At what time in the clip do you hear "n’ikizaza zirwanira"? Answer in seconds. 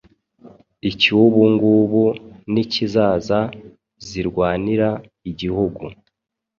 2.53-4.89